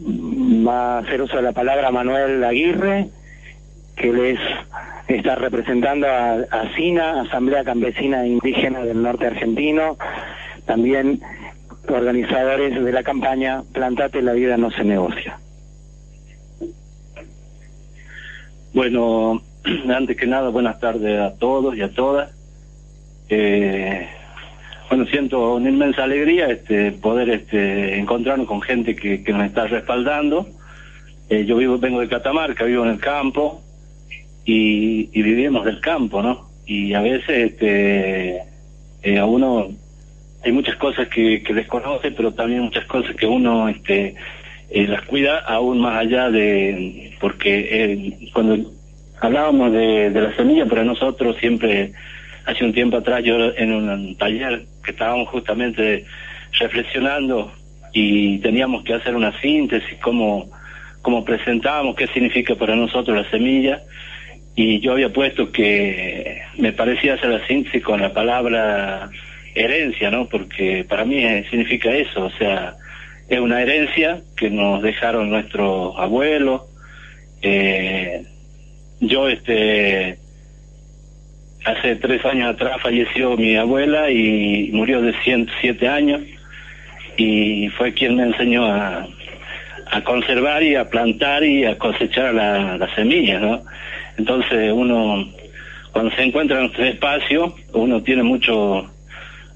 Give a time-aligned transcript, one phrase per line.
[0.00, 3.08] Va a hacer uso de la palabra Manuel Aguirre,
[3.96, 4.38] que les
[5.08, 9.96] está representando a, a Asamblea Campesina Indígena del Norte Argentino,
[10.66, 11.20] también
[11.88, 15.38] organizadores de la campaña Plantate la vida no se negocia.
[18.74, 19.42] Bueno,
[19.88, 22.30] antes que nada, buenas tardes a todos y a todas.
[23.28, 24.08] Eh,
[24.88, 30.48] bueno, siento una inmensa alegría este, poder este, encontrarnos con gente que, nos está respaldando.
[31.28, 33.62] Eh, yo vivo, vengo de Catamarca, vivo en el campo
[34.44, 36.48] y, vivimos del campo, ¿no?
[36.64, 38.38] Y a veces este,
[39.02, 39.68] eh, a uno
[40.42, 44.14] hay muchas cosas que, desconoce, pero también muchas cosas que uno este,
[44.70, 48.70] eh, las cuida aún más allá de, porque cuando
[49.20, 51.92] hablábamos de, de la semilla, para nosotros siempre,
[52.48, 56.06] hace un tiempo atrás, yo en un taller que estábamos justamente
[56.58, 57.52] reflexionando
[57.92, 60.50] y teníamos que hacer una síntesis, cómo,
[61.02, 63.82] cómo presentábamos, qué significa para nosotros la semilla,
[64.56, 69.10] y yo había puesto que me parecía hacer la síntesis con la palabra
[69.54, 70.26] herencia, ¿no?
[70.26, 72.76] Porque para mí significa eso, o sea,
[73.28, 76.62] es una herencia que nos dejaron nuestros abuelos.
[77.42, 78.22] Eh,
[79.00, 80.17] yo, este,
[81.68, 86.22] hace tres años atrás falleció mi abuela y murió de 107 años
[87.16, 89.06] y fue quien me enseñó a,
[90.04, 93.62] conservar y a plantar y a cosechar la, la semilla, ¿no?
[94.16, 95.26] Entonces uno,
[95.92, 98.88] cuando se encuentra en este espacio, uno tiene mucho,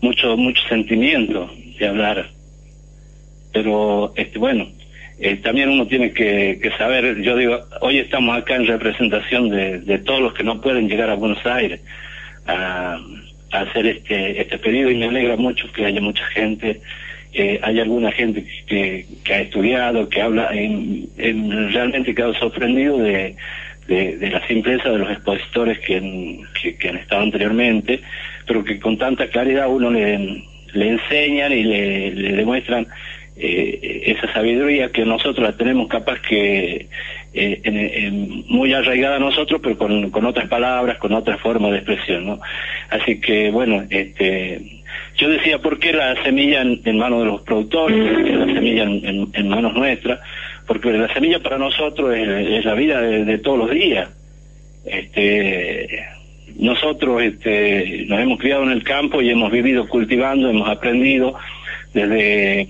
[0.00, 2.26] mucho, mucho sentimiento de hablar.
[3.52, 4.68] Pero, este, bueno,
[5.20, 10.20] eh, también uno tiene que, saber, yo digo, hoy estamos acá en representación de, todos
[10.20, 11.80] los que no pueden llegar a Buenos Aires
[12.46, 13.00] a,
[13.50, 16.80] hacer este, este pedido y me alegra mucho que haya mucha gente
[17.32, 23.36] eh, hay alguna gente que, ha estudiado, que habla, en, en, realmente quedado sorprendido de,
[23.86, 26.40] de, de, la simpleza de los expositores que,
[26.78, 28.00] que, han estado anteriormente,
[28.46, 30.42] pero que con tanta claridad uno le,
[30.72, 32.86] le enseñan y le demuestran
[33.40, 36.88] eh, esa sabiduría que nosotros la tenemos capaz que
[37.34, 38.10] eh,
[38.48, 42.40] muy arraigada a nosotros, pero con, con otras palabras, con otras formas de expresión, ¿no?
[42.90, 44.78] Así que, bueno, este
[45.18, 47.98] yo decía, ¿por qué la semilla en, manos de los productores?
[47.98, 50.20] ¿Por qué la semilla en, manos nuestras?
[50.66, 54.08] Porque la semilla para nosotros es, la vida de, todos los días.
[54.84, 56.04] Este,
[56.56, 61.34] nosotros este, nos hemos criado en el campo y hemos vivido cultivando, hemos aprendido
[61.92, 62.68] desde,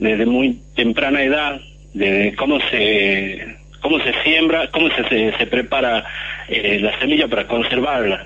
[0.00, 1.60] desde muy temprana edad
[1.94, 6.04] de cómo se cómo se siembra, cómo se, se, prepara
[6.48, 8.24] eh, la semilla para conservarla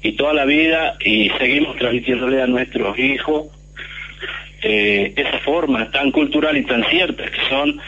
[0.00, 3.46] y toda la vida y seguimos transmitiéndole a nuestros hijos
[4.62, 7.80] eh, esa forma tan cultural y tan cierta que son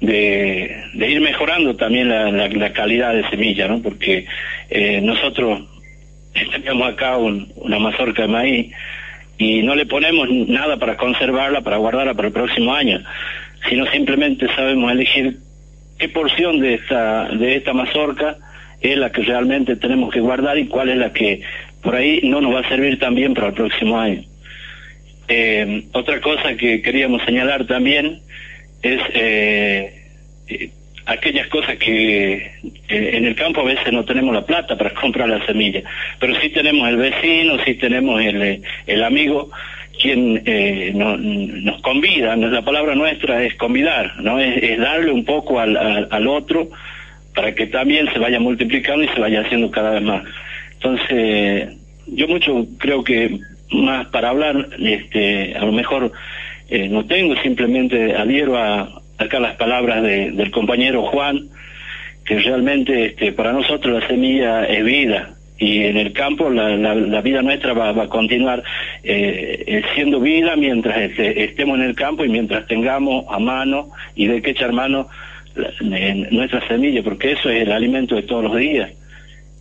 [0.00, 3.82] de, ir mejorando también la, la, calidad de semilla, ¿no?
[3.82, 4.26] Porque
[4.70, 5.62] eh, nosotros
[6.32, 8.74] teníamos acá un, una mazorca de maíz
[9.42, 13.02] y no le ponemos nada para conservarla, para guardarla para el próximo año,
[13.68, 15.38] sino simplemente sabemos elegir
[15.98, 18.36] qué porción de esta, de esta mazorca
[18.80, 21.42] es la que realmente tenemos que guardar y cuál es la que
[21.82, 24.22] por ahí no nos va a servir también para el próximo año.
[25.26, 28.20] Eh, otra cosa que queríamos señalar también
[28.82, 30.72] es eh,
[31.06, 32.50] aquellas cosas que eh,
[32.88, 35.82] en el campo a veces no tenemos la plata para comprar la semilla,
[36.18, 39.50] pero sí tenemos el vecino, sí tenemos el, el amigo
[40.00, 45.60] quien eh, no, nos convida, la palabra nuestra es convidar, no es, darle un poco
[45.60, 46.70] al otro
[47.34, 50.24] para que también se vaya multiplicando y se vaya haciendo cada vez más.
[50.74, 51.76] Entonces,
[52.06, 53.38] yo mucho creo que
[53.70, 56.12] más para hablar, este, a lo mejor
[56.68, 61.48] eh, no tengo, simplemente adhiero a acá las palabras de, del compañero Juan,
[62.24, 67.20] que realmente este, para nosotros la semilla es vida y en el campo la, la,
[67.20, 68.64] vida nuestra va, va a continuar
[69.04, 74.26] eh, siendo vida mientras este, estemos en el campo y mientras tengamos a mano y
[74.26, 75.08] de qué echar mano
[76.30, 78.90] nuestra semilla, porque eso es el alimento de todos los días.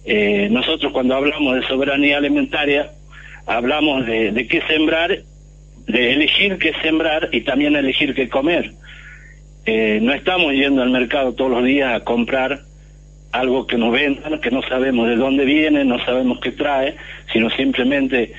[0.06, 2.92] Eh, nosotros cuando hablamos de soberanía alimentaria,
[3.45, 5.19] hablamos de qué sembrar,
[5.88, 8.71] de elegir qué sembrar y también elegir qué comer.
[9.65, 12.61] Eh, no estamos yendo al mercado todos los días a comprar
[13.31, 16.95] algo que nos vendan, que no sabemos de dónde viene, no sabemos qué trae,
[17.31, 18.33] sino simplemente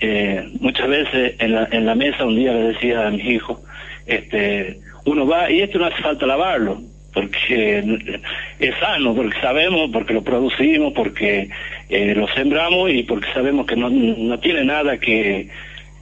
[0.00, 3.60] eh, muchas veces en la, en la mesa un día le decía a mis hijos,
[4.06, 6.80] este, uno va y esto no hace falta lavarlo,
[7.12, 8.28] porque
[8.58, 11.50] es sano, porque sabemos, porque lo producimos, porque
[11.88, 15.48] eh, lo sembramos y porque sabemos que no, no tiene nada que,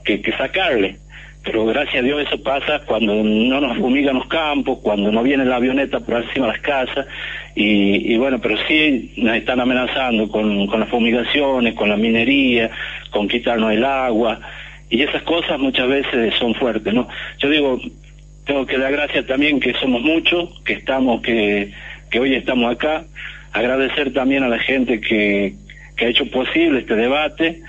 [0.03, 0.97] que, que sacarle
[1.43, 5.43] pero gracias a Dios eso pasa cuando no nos fumigan los campos, cuando no viene
[5.45, 7.07] la avioneta por encima de las casas,
[7.55, 12.69] y, y bueno, pero sí nos están amenazando con, con las fumigaciones, con la minería,
[13.09, 14.39] con quitarnos el agua,
[14.89, 17.07] y esas cosas muchas veces son fuertes, ¿no?
[17.39, 17.79] Yo digo,
[18.45, 21.71] tengo que dar gracias también que somos muchos, que estamos, que,
[22.11, 23.05] que hoy estamos acá,
[23.51, 25.55] agradecer también a la gente que,
[25.95, 27.61] que ha hecho posible este debate,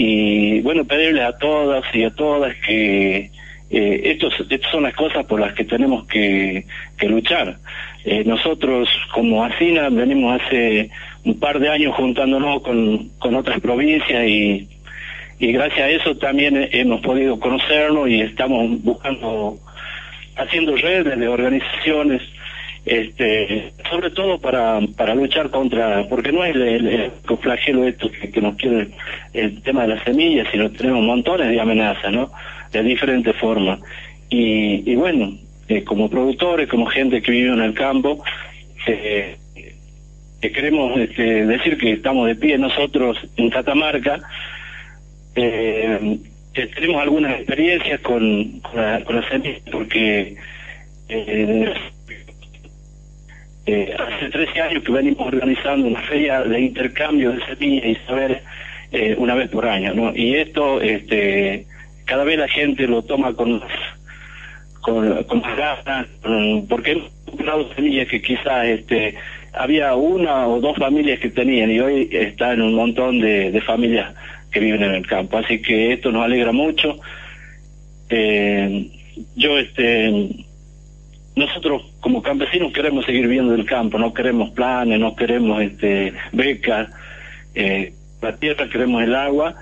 [0.00, 3.32] y bueno, pedirles a todas y a todas que
[3.68, 6.64] eh, estos, estas son las cosas por las que tenemos que,
[7.02, 7.56] luchar.
[8.04, 10.88] Eh, nosotros como ASINA venimos hace
[11.24, 14.68] un par de años juntándonos con, con otras provincias y,
[15.40, 19.58] y gracias a eso también hemos podido conocernos y estamos buscando,
[20.36, 22.22] haciendo redes de organizaciones
[22.84, 27.10] este, sobre todo para, para luchar contra, porque no es el,
[27.40, 28.88] flagelo esto que, nos quiere
[29.32, 32.30] el tema de las semillas, sino tenemos montones de amenazas, ¿no?
[32.72, 33.80] De diferentes formas.
[34.30, 35.36] Y, y bueno,
[35.68, 38.22] eh, como productores, como gente que vive en el campo,
[38.86, 39.36] eh,
[40.40, 44.20] eh, queremos este, decir que estamos de pie nosotros en Catamarca,
[45.34, 50.36] tenemos algunas experiencias con, con, la, semillas, porque
[51.08, 51.74] eh,
[53.98, 58.42] hace 13 años que venimos organizando una feria de intercambio de semillas y saber
[58.92, 60.14] eh, una vez por año, ¿no?
[60.14, 61.66] Y esto, este,
[62.04, 63.62] cada vez la gente lo toma con
[64.80, 66.06] con, con más ganas,
[66.68, 69.14] porque hemos comprado semillas que quizás este,
[69.52, 73.60] había una o dos familias que tenían y hoy está en un montón de, de
[73.60, 74.14] familias
[74.50, 75.38] que viven en el campo.
[75.38, 76.98] Así que esto nos alegra mucho.
[78.08, 78.90] Eh,
[79.34, 80.28] yo este
[81.34, 86.88] nosotros como campesinos queremos seguir viendo el campo, no queremos planes, no queremos este, becas,
[87.54, 87.92] eh,
[88.22, 89.54] la tierra queremos el agua,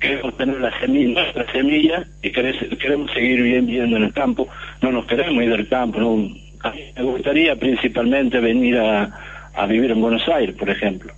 [0.00, 4.48] queremos tener la semilla, nuestra semilla y queremos seguir viviendo en el campo,
[4.82, 6.28] no nos queremos ir del campo, no,
[6.62, 9.12] a mí me gustaría principalmente venir a,
[9.54, 11.12] a vivir en Buenos Aires, por ejemplo.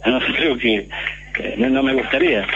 [0.06, 0.88] No creo que,
[1.58, 2.46] no me gustaría.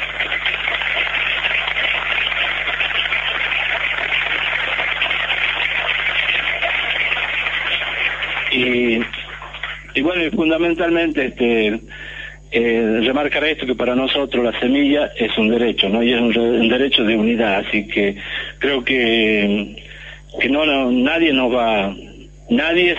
[8.54, 9.00] Y,
[9.94, 11.80] y bueno, fundamentalmente este
[12.56, 16.04] eh, remarcar esto que para nosotros la semilla es un derecho, ¿no?
[16.04, 18.14] Y es un, derecho de unidad, así que
[18.60, 19.82] creo que,
[20.40, 21.92] que no, nadie nos va,
[22.50, 22.96] nadie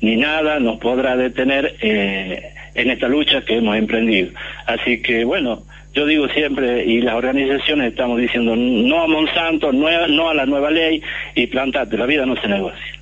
[0.00, 4.30] ni nada nos podrá detener eh, en esta lucha que hemos emprendido.
[4.66, 9.88] Así que bueno, yo digo siempre, y las organizaciones estamos diciendo no a Monsanto, no
[9.88, 11.02] a, no a la nueva ley
[11.34, 12.95] y plantate, la vida no se negocia.